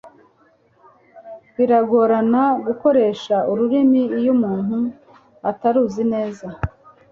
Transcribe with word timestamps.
biragorana 1.55 2.43
gukoresha 2.65 3.35
ururimi 3.51 4.01
iyo 4.19 4.31
umuntu 4.37 4.77
ataruzi 5.49 6.03
neza, 6.13 6.47